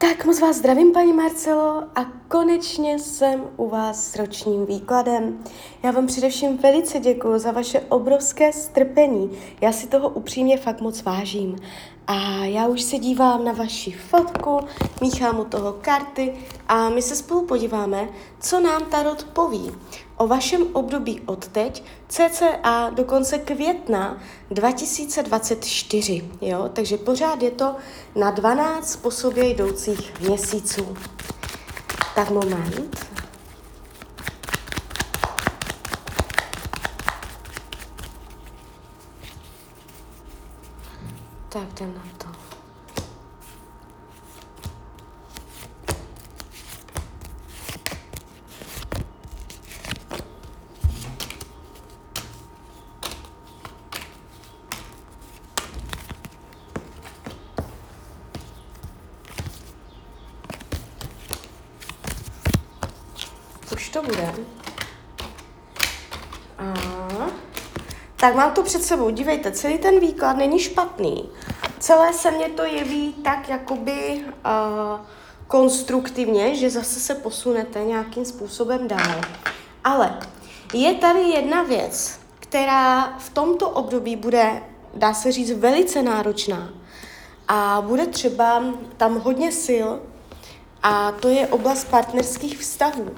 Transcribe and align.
Tak 0.00 0.24
moc 0.24 0.40
vás 0.40 0.56
zdravím, 0.56 0.92
paní 0.92 1.12
Marcelo, 1.12 1.82
a 1.94 2.04
konečně 2.28 2.98
jsem 2.98 3.42
u 3.56 3.68
vás 3.68 4.10
s 4.10 4.16
ročním 4.16 4.66
výkladem. 4.66 5.38
Já 5.82 5.90
vám 5.90 6.06
především 6.06 6.56
velice 6.56 6.98
děkuji 7.00 7.38
za 7.38 7.50
vaše 7.50 7.80
obrovské 7.80 8.52
strpení. 8.52 9.30
Já 9.60 9.72
si 9.72 9.86
toho 9.86 10.08
upřímně 10.08 10.58
fakt 10.58 10.80
moc 10.80 11.02
vážím. 11.02 11.56
A 12.08 12.44
já 12.44 12.66
už 12.66 12.82
se 12.82 12.98
dívám 12.98 13.44
na 13.44 13.52
vaši 13.52 13.92
fotku, 13.92 14.60
míchám 15.00 15.40
u 15.40 15.44
toho 15.44 15.72
karty 15.72 16.34
a 16.68 16.88
my 16.88 17.02
se 17.02 17.16
spolu 17.16 17.46
podíváme, 17.46 18.08
co 18.40 18.60
nám 18.60 18.84
Tarot 18.84 19.24
poví 19.24 19.72
o 20.16 20.26
vašem 20.26 20.66
období 20.72 21.20
od 21.26 21.48
teď, 21.48 21.82
cca 22.08 22.90
do 22.90 23.04
konce 23.04 23.38
května 23.38 24.18
2024. 24.50 26.24
Jo? 26.40 26.70
Takže 26.72 26.96
pořád 26.96 27.42
je 27.42 27.50
to 27.50 27.76
na 28.14 28.30
12 28.30 28.96
po 28.96 29.10
sobě 29.10 29.48
jdoucích 29.48 30.20
měsíců. 30.20 30.96
Tak 32.14 32.30
moment. 32.30 33.07
Tak 41.48 41.72
jdem 41.72 41.94
na 41.94 42.02
to. 42.18 42.28
Už 63.74 63.88
to 63.88 64.02
bude. 64.02 64.34
A... 66.58 66.97
Tak 68.20 68.34
mám 68.34 68.52
to 68.52 68.62
před 68.62 68.82
sebou, 68.82 69.10
dívejte, 69.10 69.52
celý 69.52 69.78
ten 69.78 70.00
výklad 70.00 70.36
není 70.36 70.58
špatný. 70.58 71.28
Celé 71.78 72.12
se 72.12 72.30
mně 72.30 72.48
to 72.48 72.64
jeví 72.64 73.12
tak 73.12 73.48
jakoby 73.48 74.20
uh, 74.24 75.00
konstruktivně, 75.46 76.54
že 76.54 76.70
zase 76.70 77.00
se 77.00 77.14
posunete 77.14 77.84
nějakým 77.84 78.24
způsobem 78.24 78.88
dál. 78.88 79.20
Ale 79.84 80.18
je 80.74 80.94
tady 80.94 81.20
jedna 81.20 81.62
věc, 81.62 82.20
která 82.40 83.14
v 83.18 83.30
tomto 83.30 83.70
období 83.70 84.16
bude, 84.16 84.62
dá 84.94 85.14
se 85.14 85.32
říct, 85.32 85.50
velice 85.50 86.02
náročná. 86.02 86.70
A 87.48 87.82
bude 87.86 88.06
třeba 88.06 88.64
tam 88.96 89.20
hodně 89.20 89.52
sil, 89.64 89.88
a 90.82 91.12
to 91.12 91.28
je 91.28 91.46
oblast 91.46 91.84
partnerských 91.84 92.58
vztahů. 92.58 93.10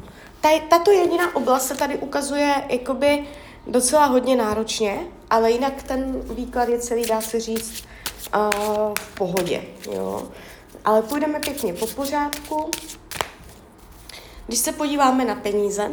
Tato 0.68 0.90
jediná 0.90 1.36
oblast 1.36 1.66
se 1.66 1.74
tady 1.74 1.98
ukazuje 1.98 2.54
jakoby 2.68 3.28
docela 3.66 4.06
hodně 4.06 4.36
náročně, 4.36 5.00
ale 5.30 5.50
jinak 5.50 5.82
ten 5.82 6.20
výklad 6.20 6.68
je 6.68 6.78
celý, 6.78 7.06
dá 7.06 7.20
se 7.20 7.40
říct, 7.40 7.84
uh, 8.34 8.94
v 9.00 9.14
pohodě. 9.14 9.62
Jo. 9.92 10.28
Ale 10.84 11.02
půjdeme 11.02 11.38
pěkně 11.38 11.74
po 11.74 11.86
pořádku. 11.86 12.70
Když 14.46 14.58
se 14.58 14.72
podíváme 14.72 15.24
na 15.24 15.34
peníze, 15.34 15.90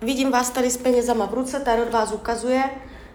vidím 0.00 0.30
vás 0.30 0.50
tady 0.50 0.70
s 0.70 0.76
penězama 0.76 1.26
v 1.26 1.34
ruce, 1.34 1.60
Tarot 1.60 1.90
vás 1.90 2.12
ukazuje 2.12 2.64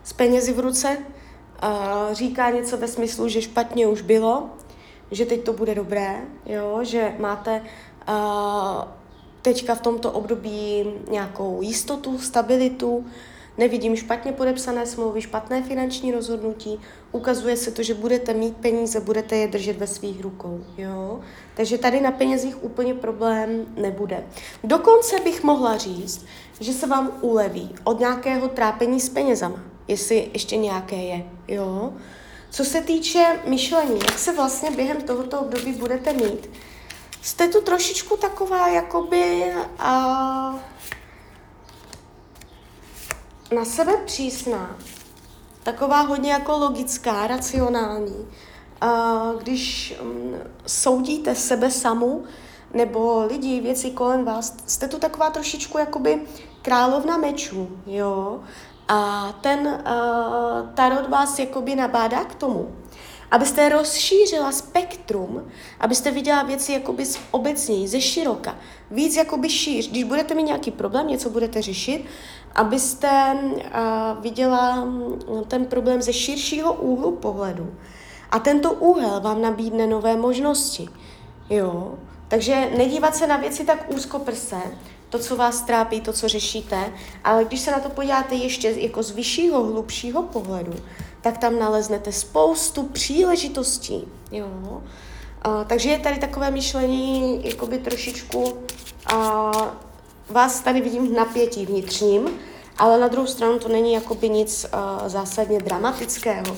s 0.03 0.13
penězi 0.13 0.53
v 0.53 0.59
ruce, 0.59 0.97
uh, 0.97 2.13
říká 2.13 2.49
něco 2.49 2.77
ve 2.77 2.87
smyslu, 2.87 3.27
že 3.27 3.41
špatně 3.41 3.87
už 3.87 4.01
bylo, 4.01 4.49
že 5.11 5.25
teď 5.25 5.43
to 5.43 5.53
bude 5.53 5.75
dobré, 5.75 6.21
jo, 6.45 6.79
že 6.81 7.15
máte 7.19 7.61
uh, 8.07 8.83
teďka 9.45 9.75
v 9.75 9.81
tomto 9.81 10.11
období 10.11 10.85
nějakou 11.09 11.61
jistotu, 11.61 12.19
stabilitu, 12.19 13.05
nevidím 13.57 13.95
špatně 13.95 14.31
podepsané 14.31 14.85
smlouvy, 14.85 15.21
špatné 15.21 15.63
finanční 15.63 16.11
rozhodnutí, 16.11 16.79
ukazuje 17.11 17.57
se 17.57 17.71
to, 17.71 17.83
že 17.83 17.93
budete 17.93 18.33
mít 18.33 18.57
peníze, 18.57 18.99
budete 18.99 19.35
je 19.35 19.47
držet 19.47 19.77
ve 19.77 19.87
svých 19.87 20.21
rukou. 20.21 20.63
Jo? 20.77 21.19
Takže 21.55 21.77
tady 21.77 22.01
na 22.01 22.11
penězích 22.11 22.63
úplně 22.63 22.93
problém 22.93 23.65
nebude. 23.77 24.23
Dokonce 24.63 25.19
bych 25.19 25.43
mohla 25.43 25.77
říct, 25.77 26.25
že 26.59 26.73
se 26.73 26.87
vám 26.87 27.11
uleví 27.21 27.75
od 27.83 27.99
nějakého 27.99 28.47
trápení 28.47 28.99
s 28.99 29.09
penězama, 29.09 29.59
jestli 29.87 30.29
ještě 30.33 30.57
nějaké 30.57 30.95
je. 30.95 31.23
Jo? 31.47 31.93
Co 32.49 32.65
se 32.65 32.81
týče 32.81 33.39
myšlení, 33.47 33.99
jak 33.99 34.19
se 34.19 34.33
vlastně 34.33 34.71
během 34.71 35.01
tohoto 35.01 35.39
období 35.39 35.71
budete 35.73 36.13
mít, 36.13 36.49
jste 37.25 37.47
tu 37.47 37.61
trošičku 37.61 38.17
taková 38.17 38.67
jakoby 38.67 39.53
a, 39.79 39.93
na 43.55 43.65
sebe 43.65 43.93
přísná, 44.05 44.77
taková 45.63 46.01
hodně 46.01 46.31
jako 46.31 46.57
logická, 46.57 47.27
racionální. 47.27 48.27
A, 48.81 49.31
když 49.41 49.95
um, 50.01 50.35
soudíte 50.67 51.35
sebe 51.35 51.71
samu 51.71 52.23
nebo 52.73 53.25
lidi, 53.25 53.61
věci 53.61 53.91
kolem 53.91 54.25
vás, 54.25 54.57
jste 54.65 54.87
tu 54.87 54.99
taková 54.99 55.29
trošičku 55.29 55.77
jakoby 55.77 56.21
královna 56.61 57.17
mečů, 57.17 57.69
jo? 57.85 58.39
A 58.87 59.31
ten 59.41 59.67
uh, 59.67 60.69
tarot 60.73 61.09
vás 61.09 61.39
jakoby 61.39 61.75
nabádá 61.75 62.23
k 62.23 62.35
tomu, 62.35 62.75
abyste 63.31 63.69
rozšířila 63.69 64.51
spektrum, 64.51 65.47
abyste 65.79 66.11
viděla 66.11 66.43
věci 66.43 66.73
jakoby 66.73 67.05
z 67.05 67.19
obecněji, 67.31 67.87
ze 67.87 68.01
široka, 68.01 68.55
víc 68.91 69.15
jakoby 69.15 69.49
šíř. 69.49 69.89
Když 69.89 70.03
budete 70.03 70.35
mít 70.35 70.43
nějaký 70.43 70.71
problém, 70.71 71.07
něco 71.07 71.29
budete 71.29 71.61
řešit, 71.61 72.05
abyste 72.55 73.33
uh, 73.33 74.23
viděla 74.23 74.87
ten 75.47 75.65
problém 75.65 76.01
ze 76.01 76.13
širšího 76.13 76.73
úhlu 76.73 77.11
pohledu. 77.11 77.75
A 78.31 78.39
tento 78.39 78.73
úhel 78.73 79.21
vám 79.21 79.41
nabídne 79.41 79.87
nové 79.87 80.17
možnosti. 80.17 80.87
Jo? 81.49 81.93
Takže 82.27 82.71
nedívat 82.77 83.15
se 83.15 83.27
na 83.27 83.37
věci 83.37 83.65
tak 83.65 83.85
úzkoprse, 83.95 84.57
to, 85.09 85.19
co 85.19 85.35
vás 85.35 85.61
trápí, 85.61 86.01
to, 86.01 86.13
co 86.13 86.27
řešíte, 86.27 86.93
ale 87.23 87.45
když 87.45 87.59
se 87.59 87.71
na 87.71 87.79
to 87.79 87.89
podíváte 87.89 88.35
ještě 88.35 88.69
jako 88.69 89.03
z 89.03 89.11
vyššího, 89.11 89.63
hlubšího 89.63 90.23
pohledu, 90.23 90.73
tak 91.25 91.37
tam 91.37 91.59
naleznete 91.59 92.11
spoustu 92.11 92.83
příležitostí. 92.83 94.07
Jo? 94.31 94.81
A, 95.41 95.63
takže 95.63 95.89
je 95.89 95.99
tady 95.99 96.17
takové 96.17 96.51
myšlení, 96.51 97.41
jakoby 97.47 97.77
trošičku, 97.77 98.57
a, 99.13 99.51
vás 100.29 100.59
tady 100.59 100.81
vidím 100.81 101.07
v 101.07 101.11
napětí 101.11 101.65
vnitřním, 101.65 102.29
ale 102.77 102.99
na 102.99 103.07
druhou 103.07 103.27
stranu 103.27 103.59
to 103.59 103.67
není 103.67 103.93
jakoby 103.93 104.29
nic 104.29 104.65
a, 104.71 105.09
zásadně 105.09 105.59
dramatického. 105.59 106.57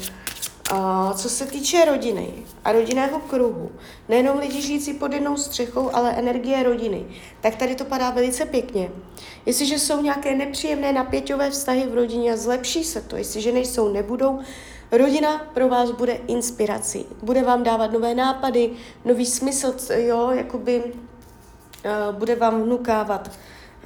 Co 1.15 1.29
se 1.29 1.45
týče 1.45 1.85
rodiny 1.85 2.27
a 2.65 2.71
rodinného 2.71 3.19
kruhu, 3.19 3.71
nejenom 4.09 4.37
lidi 4.37 4.61
žijící 4.61 4.93
pod 4.93 5.13
jednou 5.13 5.37
střechou, 5.37 5.95
ale 5.95 6.11
energie 6.11 6.63
rodiny, 6.63 7.05
tak 7.41 7.55
tady 7.55 7.75
to 7.75 7.85
padá 7.85 8.09
velice 8.09 8.45
pěkně. 8.45 8.91
Jestliže 9.45 9.79
jsou 9.79 10.01
nějaké 10.01 10.35
nepříjemné 10.35 10.93
napěťové 10.93 11.49
vztahy 11.49 11.87
v 11.87 11.95
rodině 11.95 12.33
a 12.33 12.37
zlepší 12.37 12.83
se 12.83 13.01
to, 13.01 13.15
jestliže 13.15 13.51
nejsou, 13.51 13.93
nebudou, 13.93 14.39
rodina 14.91 15.47
pro 15.53 15.69
vás 15.69 15.91
bude 15.91 16.13
inspirací. 16.13 17.05
Bude 17.23 17.43
vám 17.43 17.63
dávat 17.63 17.91
nové 17.91 18.15
nápady, 18.15 18.71
nový 19.05 19.25
smysl, 19.25 19.73
jo, 19.95 20.29
jakoby 20.31 20.83
uh, 20.83 22.15
bude 22.15 22.35
vám 22.35 22.63
vnukávat 22.63 23.31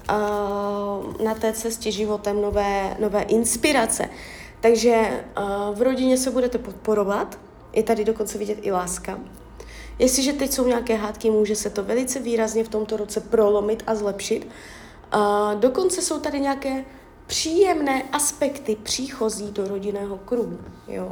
uh, 0.10 1.26
na 1.26 1.36
té 1.36 1.54
cestě 1.54 1.92
životem 1.92 2.42
nové, 2.42 2.98
nové 3.00 3.22
inspirace. 3.22 4.10
Takže 4.62 5.24
uh, 5.38 5.78
v 5.78 5.82
rodině 5.82 6.18
se 6.18 6.32
budete 6.32 6.58
podporovat, 6.58 7.40
je 7.74 7.84
tady 7.84 8.06
dokonce 8.06 8.38
vidět 8.38 8.58
i 8.62 8.72
láska. 8.72 9.20
Jestliže 10.00 10.34
teď 10.34 10.52
jsou 10.52 10.68
nějaké 10.68 10.96
hádky, 10.96 11.30
může 11.30 11.56
se 11.56 11.70
to 11.70 11.84
velice 11.84 12.20
výrazně 12.20 12.64
v 12.64 12.70
tomto 12.70 12.98
roce 12.98 13.22
prolomit 13.22 13.84
a 13.88 13.96
zlepšit. 13.96 14.48
Uh, 15.16 15.60
dokonce 15.60 16.02
jsou 16.02 16.20
tady 16.20 16.40
nějaké 16.40 16.86
příjemné 17.28 18.04
aspekty 18.12 18.78
příchozí 18.84 19.52
do 19.52 19.68
rodinného 19.68 20.18
kruhu. 20.18 20.58
Jo? 20.88 21.12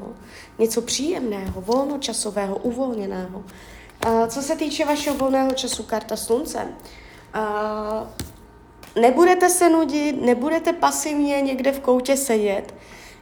Něco 0.59 0.81
příjemného, 0.81 1.61
volnočasového, 1.61 2.55
uvolněného. 2.55 3.43
Uh, 4.07 4.27
co 4.27 4.41
se 4.41 4.55
týče 4.55 4.85
vašeho 4.85 5.17
volného 5.17 5.51
času, 5.51 5.83
karta 5.83 6.15
slunce, 6.15 6.67
nebudete 9.01 9.49
se 9.49 9.69
nudit, 9.69 10.21
nebudete 10.21 10.73
pasivně 10.73 11.41
někde 11.41 11.71
v 11.71 11.79
koutě 11.79 12.17
sedět, 12.17 12.73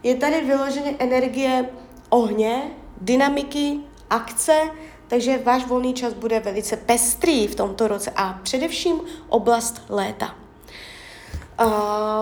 je 0.04 0.16
tady 0.16 0.42
vyloženě 0.42 0.96
energie 1.00 1.70
ohně, 2.10 2.62
dynamiky, 3.02 3.80
akce, 4.10 4.62
takže 5.08 5.38
váš 5.38 5.66
volný 5.66 5.94
čas 5.94 6.14
bude 6.14 6.40
velice 6.40 6.78
pestrý 6.78 7.48
v 7.48 7.56
tomto 7.56 7.88
roce 7.88 8.12
a 8.16 8.40
především 8.44 9.02
oblast 9.30 9.82
léta. 9.90 10.36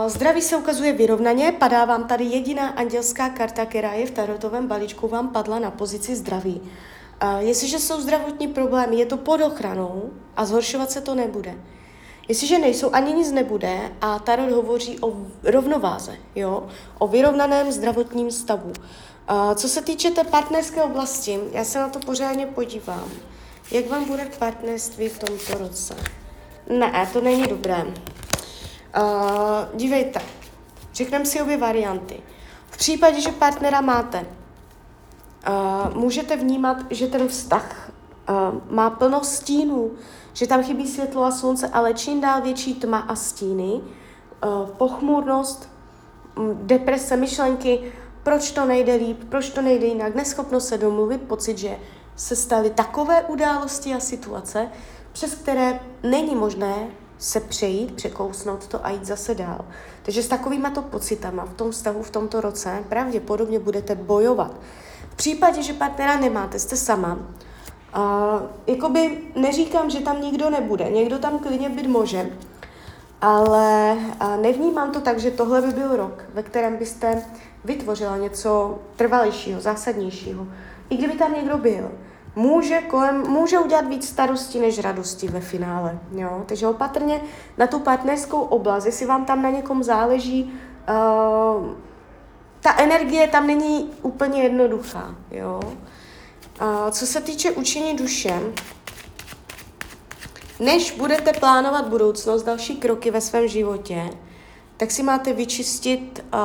Zdraví 0.08 0.42
se 0.42 0.58
ukazuje 0.58 0.94
vyrovnaně, 0.94 1.52
padá 1.52 1.86
vám 1.86 2.08
tady 2.08 2.24
jediná 2.24 2.68
andělská 2.68 3.30
karta, 3.30 3.66
která 3.66 3.94
je 3.94 4.06
v 4.06 4.12
tarotovém 4.12 4.68
balíčku, 4.68 5.08
vám 5.08 5.30
padla 5.30 5.60
na 5.60 5.72
pozici 5.72 6.16
zdraví. 6.16 6.62
Uh, 7.24 7.40
jestliže 7.40 7.80
jsou 7.80 8.02
zdravotní 8.02 8.48
problémy, 8.48 8.96
je 8.96 9.06
to 9.06 9.18
pod 9.18 9.42
ochranou 9.42 10.10
a 10.38 10.46
zhoršovat 10.46 10.92
se 10.92 11.02
to 11.02 11.16
nebude. 11.16 11.56
Jestliže 12.28 12.60
nejsou, 12.60 12.90
ani 12.94 13.14
nic 13.14 13.32
nebude 13.32 13.92
a 14.02 14.20
Tarot 14.20 14.52
hovoří 14.52 15.00
o 15.00 15.14
rovnováze, 15.44 16.18
jo? 16.36 16.68
o 17.00 17.08
vyrovnaném 17.08 17.72
zdravotním 17.72 18.32
stavu. 18.32 18.74
Uh, 19.32 19.54
co 19.56 19.70
se 19.70 19.82
týče 19.82 20.12
té 20.12 20.24
partnerské 20.24 20.84
oblasti, 20.84 21.40
já 21.52 21.64
se 21.64 21.80
na 21.80 21.90
to 21.90 22.00
pořádně 22.00 22.46
podívám. 22.46 23.12
Jak 23.72 23.88
vám 23.88 24.06
bude 24.06 24.30
partnerství 24.40 25.10
v 25.10 25.20
tomto 25.20 25.58
roce? 25.58 25.96
Ne, 26.70 27.10
to 27.14 27.22
není 27.22 27.48
dobré. 27.48 27.84
Uh, 27.84 27.94
dívejte, 29.74 30.22
řekneme 30.94 31.26
si 31.26 31.42
obě 31.42 31.58
varianty. 31.58 32.20
V 32.70 32.78
případě, 32.78 33.22
že 33.22 33.32
partnera 33.32 33.82
máte, 33.82 34.26
uh, 35.50 35.96
můžete 35.96 36.36
vnímat, 36.36 36.78
že 36.90 37.08
ten 37.08 37.28
vztah 37.28 37.92
má 38.70 38.90
plno 38.90 39.24
stínů, 39.24 39.92
že 40.36 40.48
tam 40.48 40.64
chybí 40.64 40.88
světlo 40.88 41.24
a 41.24 41.32
slunce, 41.32 41.68
ale 41.68 41.94
čím 41.94 42.22
dál 42.22 42.42
větší 42.42 42.76
tma 42.76 43.00
a 43.00 43.16
stíny, 43.16 43.74
uh, 43.74 44.70
pochmurnost, 44.70 45.70
deprese, 46.54 47.18
myšlenky, 47.18 47.92
proč 48.24 48.52
to 48.52 48.66
nejde 48.66 48.96
líp, 48.96 49.24
proč 49.30 49.50
to 49.50 49.62
nejde 49.62 49.86
jinak, 49.86 50.16
neschopnost 50.16 50.68
se 50.68 50.78
domluvit, 50.78 51.22
pocit, 51.22 51.58
že 51.58 51.78
se 52.16 52.36
staly 52.36 52.70
takové 52.70 53.22
události 53.24 53.94
a 53.94 54.00
situace, 54.00 54.70
přes 55.12 55.36
které 55.36 55.80
není 56.04 56.36
možné 56.36 56.88
se 57.18 57.40
přejít, 57.40 57.96
překousnout 57.96 58.68
to 58.68 58.86
a 58.86 58.90
jít 58.90 59.06
zase 59.06 59.36
dál. 59.36 59.66
Takže 60.04 60.24
s 60.24 60.28
takovýma 60.28 60.70
to 60.70 60.82
pocitama 60.82 61.46
v 61.46 61.54
tom 61.54 61.74
stavu 61.74 62.04
v 62.04 62.10
tomto 62.10 62.42
roce 62.42 62.84
pravděpodobně 62.90 63.60
budete 63.60 63.96
bojovat. 63.96 64.52
V 65.12 65.16
případě, 65.16 65.64
že 65.64 65.74
partnera 65.74 66.20
nemáte, 66.20 66.60
jste 66.60 66.76
sama, 66.76 67.20
a 67.96 68.42
jakoby 68.68 69.18
neříkám, 69.36 69.90
že 69.90 70.00
tam 70.00 70.22
nikdo 70.22 70.50
nebude, 70.50 70.90
někdo 70.90 71.20
tam 71.20 71.40
klidně 71.40 71.70
být 71.70 71.88
může, 71.88 72.30
ale 73.22 73.98
nevnímám 74.42 74.92
to 74.92 75.02
tak, 75.02 75.20
že 75.20 75.32
tohle 75.32 75.62
by 75.62 75.68
byl 75.68 75.96
rok, 75.96 76.24
ve 76.34 76.44
kterém 76.44 76.78
byste 76.78 77.24
vytvořila 77.66 78.18
něco 78.18 78.80
trvalějšího, 78.96 79.62
zásadnějšího. 79.62 80.48
I 80.90 80.98
kdyby 80.98 81.14
tam 81.14 81.34
někdo 81.34 81.58
byl, 81.58 81.92
může, 82.36 82.82
kolem, 82.82 83.28
může 83.28 83.60
udělat 83.60 83.88
víc 83.88 84.08
starosti 84.08 84.60
než 84.60 84.80
radosti 84.80 85.28
ve 85.28 85.40
finále. 85.40 86.00
Jo? 86.12 86.44
Takže 86.46 86.68
opatrně 86.68 87.22
na 87.58 87.68
tu 87.68 87.80
partnerskou 87.80 88.42
oblast, 88.42 88.86
jestli 88.86 89.06
vám 89.06 89.26
tam 89.26 89.42
na 89.42 89.50
někom 89.50 89.84
záleží, 89.84 90.54
uh, 90.90 91.68
ta 92.62 92.78
energie 92.78 93.28
tam 93.28 93.48
není 93.48 93.92
úplně 94.02 94.44
jednoduchá. 94.44 95.16
Jo? 95.32 95.60
Co 96.92 97.06
se 97.06 97.22
týče 97.22 97.52
učení 97.52 97.96
duše, 97.96 98.42
než 100.60 100.92
budete 100.92 101.34
plánovat 101.34 101.88
budoucnost, 101.88 102.44
další 102.44 102.76
kroky 102.76 103.12
ve 103.12 103.22
svém 103.22 103.48
životě, 103.48 104.10
tak 104.78 104.92
si 104.92 105.04
máte 105.04 105.34
vyčistit 105.34 106.26
uh, 106.34 106.40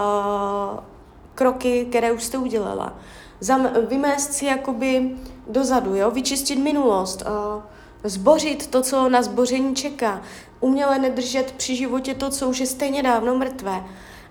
kroky, 1.34 1.86
které 1.88 2.12
už 2.12 2.22
jste 2.22 2.38
udělala. 2.38 2.98
Zam, 3.40 3.68
vymést 3.88 4.32
si 4.32 4.44
jakoby 4.44 5.16
dozadu, 5.46 5.94
jo? 5.94 6.10
vyčistit 6.10 6.58
minulost, 6.58 7.22
uh, 7.22 7.62
zbořit 8.04 8.66
to, 8.66 8.82
co 8.82 9.08
na 9.08 9.22
zboření 9.22 9.76
čeká, 9.76 10.22
uměle 10.60 10.98
nedržet 10.98 11.54
při 11.56 11.76
životě 11.76 12.14
to, 12.14 12.30
co 12.30 12.48
už 12.48 12.60
je 12.60 12.66
stejně 12.66 13.02
dávno 13.02 13.36
mrtvé. 13.36 13.84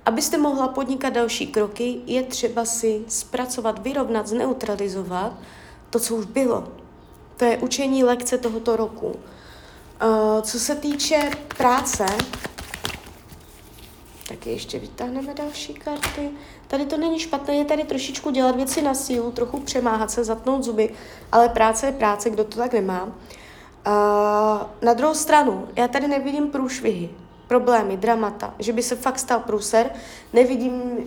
Abyste 0.05 0.37
mohla 0.37 0.67
podnikat 0.67 1.13
další 1.13 1.47
kroky, 1.47 2.01
je 2.05 2.23
třeba 2.23 2.65
si 2.65 3.01
zpracovat, 3.07 3.79
vyrovnat, 3.79 4.27
zneutralizovat 4.27 5.33
to, 5.89 5.99
co 5.99 6.15
už 6.15 6.25
bylo. 6.25 6.67
To 7.37 7.45
je 7.45 7.57
učení 7.57 8.03
lekce 8.03 8.37
tohoto 8.37 8.75
roku. 8.75 9.07
Uh, 9.07 10.41
co 10.41 10.59
se 10.59 10.75
týče 10.75 11.29
práce, 11.57 12.05
taky 14.29 14.49
ještě 14.49 14.79
vytáhneme 14.79 15.33
další 15.33 15.73
karty. 15.73 16.29
Tady 16.67 16.85
to 16.85 16.97
není 16.97 17.19
špatné, 17.19 17.55
je 17.55 17.65
tady 17.65 17.83
trošičku 17.83 18.31
dělat 18.31 18.55
věci 18.55 18.81
na 18.81 18.93
sílu, 18.93 19.31
trochu 19.31 19.59
přemáhat 19.59 20.11
se, 20.11 20.23
zatnout 20.23 20.63
zuby, 20.63 20.93
ale 21.31 21.49
práce 21.49 21.85
je 21.85 21.91
práce, 21.91 22.29
kdo 22.29 22.43
to 22.43 22.57
tak 22.57 22.73
nemá. 22.73 23.03
Uh, 23.03 23.11
na 24.81 24.93
druhou 24.93 25.13
stranu, 25.13 25.67
já 25.75 25.87
tady 25.87 26.07
nevidím 26.07 26.51
průšvihy, 26.51 27.09
problémy, 27.49 27.97
dramata, 27.97 28.53
že 28.59 28.73
by 28.73 28.83
se 28.83 28.95
fakt 28.95 29.19
stal 29.19 29.39
průser. 29.39 29.89
Nevidím, 30.33 30.73
uh, 30.73 31.01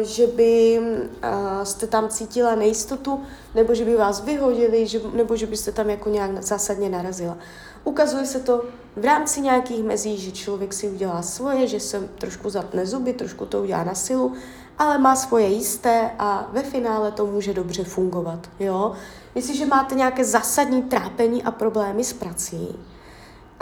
že 0.00 0.26
by 0.26 0.80
uh, 0.80 1.62
jste 1.62 1.86
tam 1.86 2.08
cítila 2.08 2.54
nejistotu, 2.54 3.22
nebo 3.54 3.74
že 3.74 3.84
by 3.84 3.96
vás 3.96 4.24
vyhodili, 4.24 4.86
že, 4.86 5.00
nebo 5.14 5.36
že 5.36 5.46
byste 5.46 5.72
tam 5.72 5.90
jako 5.90 6.10
nějak 6.10 6.42
zásadně 6.42 6.88
narazila. 6.88 7.36
Ukazuje 7.84 8.26
se 8.26 8.40
to 8.40 8.64
v 8.96 9.04
rámci 9.04 9.40
nějakých 9.40 9.84
mezí, 9.84 10.18
že 10.18 10.32
člověk 10.32 10.74
si 10.74 10.88
udělá 10.88 11.22
svoje, 11.22 11.66
že 11.66 11.80
se 11.80 12.08
trošku 12.18 12.50
zatne 12.50 12.86
zuby, 12.86 13.12
trošku 13.12 13.46
to 13.46 13.62
udělá 13.62 13.84
na 13.84 13.94
silu, 13.94 14.32
ale 14.78 14.98
má 14.98 15.16
svoje 15.16 15.46
jisté 15.46 16.10
a 16.18 16.48
ve 16.52 16.62
finále 16.62 17.12
to 17.12 17.26
může 17.26 17.54
dobře 17.54 17.84
fungovat. 17.84 18.50
Jo? 18.60 18.92
Jestliže 19.34 19.66
máte 19.66 19.94
nějaké 19.94 20.24
zásadní 20.24 20.82
trápení 20.82 21.42
a 21.42 21.50
problémy 21.50 22.04
s 22.04 22.12
prací, 22.12 22.78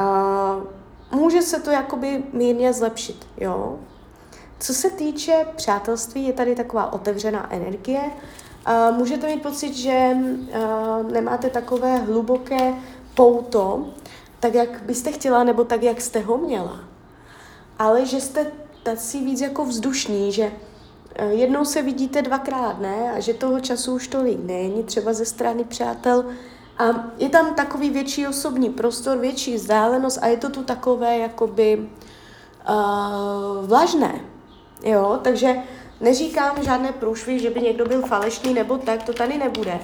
uh, 0.01 0.86
může 1.11 1.43
se 1.43 1.61
to 1.61 1.71
jakoby 1.71 2.25
mírně 2.33 2.73
zlepšit. 2.73 3.27
Jo? 3.37 3.79
Co 4.59 4.75
se 4.75 4.91
týče 4.91 5.47
přátelství, 5.57 6.27
je 6.27 6.33
tady 6.33 6.55
taková 6.55 6.93
otevřená 6.93 7.53
energie. 7.53 8.01
Uh, 8.01 8.97
můžete 8.97 9.27
mít 9.27 9.43
pocit, 9.43 9.75
že 9.75 10.17
uh, 10.17 11.13
nemáte 11.13 11.51
takové 11.51 11.97
hluboké 11.97 12.75
pouto, 13.15 13.89
tak, 14.41 14.55
jak 14.55 14.83
byste 14.83 15.13
chtěla, 15.13 15.45
nebo 15.45 15.65
tak, 15.65 15.83
jak 15.83 16.01
jste 16.01 16.21
ho 16.21 16.39
měla. 16.39 16.81
Ale 17.79 18.07
že 18.07 18.21
jste 18.21 18.47
tací 18.83 19.25
víc 19.25 19.41
jako 19.41 19.65
vzdušní, 19.65 20.33
že 20.33 20.53
eh, 21.15 21.27
jednou 21.27 21.65
se 21.65 21.83
vidíte 21.83 22.23
dvakrát, 22.23 22.81
ne? 22.81 23.13
A 23.13 23.21
že 23.21 23.35
toho 23.35 23.61
času 23.61 23.95
už 23.95 24.09
tolik 24.09 24.39
není, 24.45 24.85
třeba 24.85 25.13
ze 25.13 25.25
strany 25.25 25.65
přátel. 25.65 26.25
A 26.79 26.85
je 27.19 27.29
tam 27.29 27.55
takový 27.55 27.91
větší 27.91 28.27
osobní 28.27 28.71
prostor, 28.71 29.19
větší 29.19 29.55
vzdálenost 29.55 30.19
a 30.23 30.27
je 30.27 30.37
to 30.37 30.51
tu 30.51 30.63
takové 30.63 31.19
jakoby 31.19 31.89
uh, 32.69 33.67
vlažné. 33.67 34.21
Jo, 34.83 35.21
takže 35.23 35.55
neříkám 36.01 36.63
žádné 36.63 36.93
průšvy, 36.93 37.39
že 37.39 37.51
by 37.51 37.61
někdo 37.61 37.85
byl 37.85 38.03
falešný 38.03 38.55
nebo 38.55 38.79
tak, 38.79 39.03
to 39.03 39.13
tady 39.13 39.39
nebude 39.39 39.81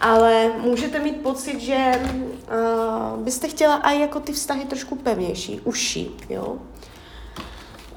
ale 0.00 0.52
můžete 0.58 0.98
mít 0.98 1.22
pocit, 1.22 1.60
že 1.60 2.02
uh, 2.02 3.22
byste 3.22 3.48
chtěla 3.48 3.76
i 3.76 4.00
jako 4.00 4.20
ty 4.20 4.32
vztahy 4.32 4.64
trošku 4.64 4.96
pevnější, 4.96 5.60
užší, 5.60 6.10
jo. 6.28 6.56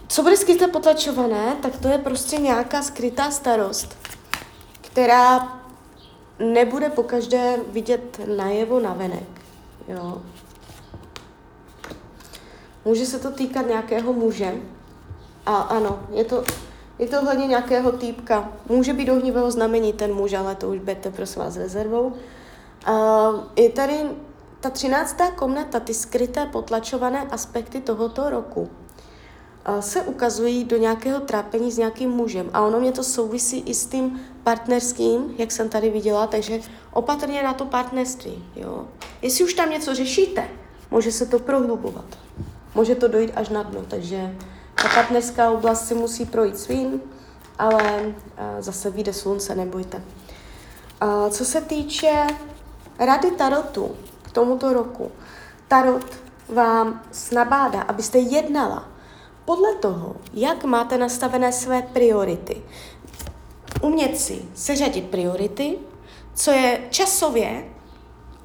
Co 0.08 0.24
bude 0.24 0.38
skryté 0.38 0.68
potlačované, 0.68 1.56
tak 1.62 1.78
to 1.78 1.88
je 1.88 1.98
prostě 1.98 2.38
nějaká 2.38 2.82
skrytá 2.82 3.32
starost, 3.32 3.98
která 4.82 5.57
nebude 6.40 6.90
pokaždé 6.90 7.58
vidět 7.68 8.20
najevo 8.38 8.80
navenek, 8.80 9.42
jo. 9.88 10.22
Může 12.86 13.06
se 13.06 13.20
to 13.20 13.32
týkat 13.32 13.68
nějakého 13.68 14.14
muže, 14.14 14.56
a 15.46 15.56
ano, 15.56 16.00
je 16.12 16.24
to 16.24 16.44
je 17.00 17.08
to 17.08 17.22
hledně 17.22 17.48
nějakého 17.48 17.92
týpka. 17.92 18.50
Může 18.70 18.94
být 18.94 19.10
ohnivého 19.10 19.52
znamení 19.52 19.94
ten 19.94 20.14
muž, 20.14 20.34
ale 20.34 20.56
to 20.56 20.70
už 20.70 20.80
budete 20.80 21.12
prosím 21.12 21.42
vás 21.42 21.58
rezervou. 21.58 22.14
Uh, 22.88 23.40
je 23.56 23.70
tady 23.70 24.02
ta 24.60 24.70
třináctá 24.70 25.32
komnata, 25.32 25.80
ty 25.80 25.94
skryté 25.94 26.46
potlačované 26.46 27.28
aspekty 27.32 27.82
tohoto 27.82 28.30
roku 28.30 28.70
se 29.80 30.02
ukazují 30.02 30.64
do 30.64 30.78
nějakého 30.78 31.20
trápení 31.20 31.72
s 31.72 31.78
nějakým 31.78 32.10
mužem. 32.10 32.50
A 32.54 32.62
ono 32.62 32.80
mě 32.80 32.92
to 32.92 33.04
souvisí 33.04 33.60
i 33.60 33.74
s 33.74 33.86
tím 33.86 34.20
partnerským, 34.44 35.36
jak 35.38 35.52
jsem 35.52 35.70
tady 35.70 35.90
viděla, 35.90 36.28
takže 36.28 36.60
opatrně 36.94 37.44
na 37.44 37.54
to 37.54 37.66
partnerství. 37.66 38.46
Jo. 38.56 38.86
Jestli 39.22 39.44
už 39.44 39.54
tam 39.54 39.70
něco 39.70 39.96
řešíte, 39.96 40.50
může 40.92 41.12
se 41.12 41.26
to 41.26 41.40
prohlubovat. 41.40 42.06
Může 42.76 42.96
to 42.96 43.08
dojít 43.08 43.32
až 43.36 43.50
na 43.50 43.64
dno, 43.64 43.82
takže 43.88 44.36
ta 44.82 44.88
partnerská 44.96 45.52
oblast 45.52 45.88
si 45.88 45.96
musí 45.96 46.26
projít 46.26 46.60
svým, 46.60 47.02
ale 47.60 48.14
zase 48.60 48.90
vyjde 48.90 49.14
slunce, 49.14 49.56
nebojte. 49.56 49.98
Uh, 51.04 51.30
co 51.30 51.46
se 51.46 51.62
týče 51.62 52.28
rady 53.00 53.32
Tarotu 53.32 53.92
k 54.22 54.32
tomuto 54.32 54.74
roku, 54.74 55.12
Tarot 55.68 56.06
vám 56.50 57.02
snabádá, 57.12 57.82
abyste 57.82 58.18
jednala 58.18 58.97
podle 59.48 59.76
toho, 59.76 60.16
jak 60.34 60.64
máte 60.64 60.98
nastavené 60.98 61.52
své 61.52 61.82
priority. 61.82 62.62
Umět 63.82 64.18
si 64.18 64.42
seřadit 64.54 65.10
priority, 65.10 65.78
co 66.34 66.52
je 66.52 66.82
časově 66.90 67.64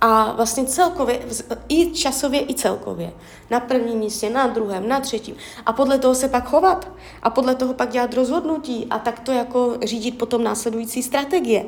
a 0.01 0.33
vlastně 0.33 0.65
celkově, 0.65 1.21
i 1.69 1.91
časově, 1.91 2.51
i 2.51 2.55
celkově. 2.55 3.13
Na 3.51 3.61
prvním 3.61 3.99
místě, 3.99 4.31
na 4.31 4.47
druhém, 4.47 4.89
na 4.89 5.01
třetím. 5.01 5.37
A 5.67 5.73
podle 5.73 5.99
toho 5.99 6.15
se 6.15 6.29
pak 6.29 6.49
chovat. 6.49 6.91
A 7.23 7.31
podle 7.31 7.55
toho 7.55 7.75
pak 7.75 7.91
dělat 7.91 8.15
rozhodnutí 8.15 8.87
a 8.91 8.99
tak 8.99 9.21
to 9.21 9.33
jako 9.33 9.79
řídit 9.85 10.19
potom 10.19 10.45
následující 10.45 11.03
strategie. 11.03 11.67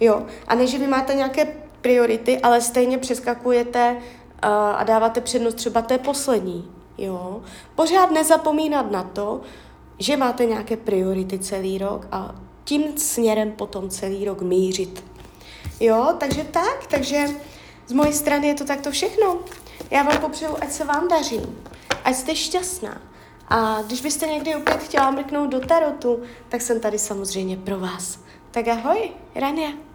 Jo. 0.00 0.26
A 0.46 0.54
ne, 0.54 0.66
že 0.66 0.78
vy 0.78 0.86
máte 0.86 1.14
nějaké 1.14 1.56
priority, 1.80 2.40
ale 2.40 2.60
stejně 2.60 2.98
přeskakujete 2.98 3.92
uh, 3.92 4.50
a 4.50 4.84
dáváte 4.84 5.20
přednost 5.20 5.54
třeba 5.54 5.82
té 5.82 5.98
poslední. 5.98 6.75
Jo? 6.98 7.42
Pořád 7.74 8.10
nezapomínat 8.10 8.90
na 8.90 9.02
to, 9.02 9.40
že 9.98 10.16
máte 10.16 10.44
nějaké 10.44 10.76
priority 10.76 11.38
celý 11.38 11.78
rok 11.78 12.06
a 12.12 12.34
tím 12.64 12.98
směrem 12.98 13.52
potom 13.52 13.90
celý 13.90 14.24
rok 14.24 14.42
mířit. 14.42 15.04
Jo, 15.80 16.14
takže 16.18 16.44
tak, 16.44 16.86
takže 16.86 17.26
z 17.86 17.92
mojej 17.92 18.12
strany 18.12 18.48
je 18.48 18.54
to 18.54 18.64
takto 18.64 18.90
všechno. 18.90 19.38
Já 19.90 20.02
vám 20.02 20.20
popřeju, 20.20 20.56
ať 20.60 20.70
se 20.70 20.84
vám 20.84 21.08
daří, 21.08 21.40
ať 22.04 22.14
jste 22.14 22.36
šťastná. 22.36 23.00
A 23.48 23.82
když 23.82 24.00
byste 24.00 24.26
někdy 24.26 24.54
opět 24.54 24.82
chtěla 24.82 25.10
mrknout 25.10 25.50
do 25.50 25.60
tarotu, 25.60 26.22
tak 26.48 26.60
jsem 26.60 26.80
tady 26.80 26.98
samozřejmě 26.98 27.56
pro 27.56 27.78
vás. 27.78 28.18
Tak 28.50 28.68
ahoj, 28.68 29.10
Rania. 29.34 29.85